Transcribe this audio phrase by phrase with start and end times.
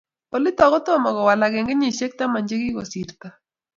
[0.35, 3.27] olitok kotomo kowalak eng kenyishek taman che kikosirto